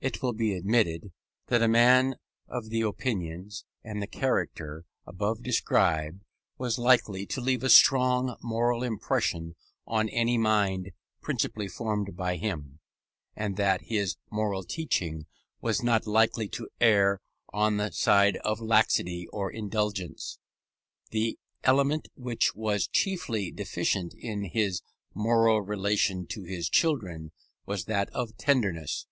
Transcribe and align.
It 0.00 0.22
will 0.22 0.32
be 0.32 0.54
admitted, 0.54 1.12
that 1.48 1.60
a 1.62 1.68
man 1.68 2.14
of 2.48 2.70
the 2.70 2.80
opinions, 2.80 3.66
and 3.84 4.00
the 4.00 4.06
character, 4.06 4.86
above 5.06 5.42
described, 5.42 6.24
was 6.56 6.78
likely 6.78 7.26
to 7.26 7.42
leave 7.42 7.62
a 7.62 7.68
strong 7.68 8.38
moral 8.40 8.82
impression 8.82 9.56
on 9.86 10.08
any 10.08 10.38
mind 10.38 10.92
principally 11.20 11.68
formed 11.68 12.16
by 12.16 12.36
him, 12.36 12.78
and 13.36 13.58
that 13.58 13.82
his 13.82 14.16
moral 14.30 14.62
teaching 14.64 15.26
was 15.60 15.82
not 15.82 16.06
likely 16.06 16.48
to 16.48 16.70
err 16.80 17.20
on 17.52 17.76
the 17.76 17.90
side 17.90 18.38
of 18.38 18.62
laxity 18.62 19.26
or 19.30 19.50
indulgence. 19.52 20.38
The 21.10 21.38
element 21.64 22.08
which 22.14 22.54
was 22.54 22.86
chiefly 22.88 23.50
deficient 23.50 24.14
in 24.14 24.44
his 24.44 24.80
moral 25.12 25.60
relation 25.60 26.26
to 26.28 26.44
his 26.44 26.66
children 26.70 27.32
was 27.66 27.84
that 27.84 28.08
of 28.14 28.38
tenderness. 28.38 29.06